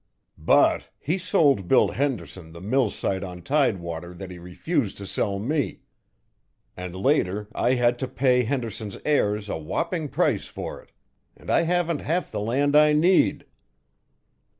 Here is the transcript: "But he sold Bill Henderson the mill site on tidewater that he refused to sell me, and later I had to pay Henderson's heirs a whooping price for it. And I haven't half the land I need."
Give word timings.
"But 0.39 0.89
he 0.97 1.19
sold 1.19 1.67
Bill 1.67 1.89
Henderson 1.89 2.53
the 2.53 2.59
mill 2.59 2.89
site 2.89 3.23
on 3.23 3.43
tidewater 3.43 4.15
that 4.15 4.31
he 4.31 4.39
refused 4.39 4.97
to 4.97 5.05
sell 5.05 5.37
me, 5.37 5.81
and 6.75 6.95
later 6.95 7.47
I 7.53 7.73
had 7.75 7.99
to 7.99 8.07
pay 8.07 8.41
Henderson's 8.43 8.97
heirs 9.05 9.47
a 9.47 9.59
whooping 9.59 10.09
price 10.09 10.45
for 10.47 10.81
it. 10.81 10.91
And 11.37 11.51
I 11.51 11.61
haven't 11.65 12.01
half 12.01 12.31
the 12.31 12.39
land 12.39 12.75
I 12.75 12.93
need." 12.93 13.45